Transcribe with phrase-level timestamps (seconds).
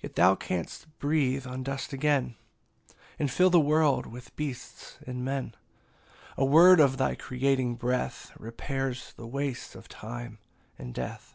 [0.02, 2.36] Yet thou canst breathe on dust again,
[3.18, 5.54] And fill the world with beasts and men;
[6.36, 10.36] A word of thy creating breath Repairs the wastes of time
[10.78, 11.34] and death.